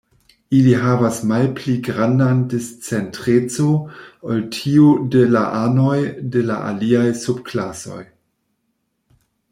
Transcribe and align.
Ili 0.59 0.71
havas 0.83 1.17
malpli 1.31 1.73
grandan 1.87 2.39
discentreco 2.53 3.67
ol 4.31 4.41
tiu 4.57 4.89
de 5.17 5.21
la 5.37 5.45
anoj 5.61 6.01
de 6.37 6.45
la 6.51 6.57
aliaj 6.71 7.07
sub-klasoj. 7.27 8.03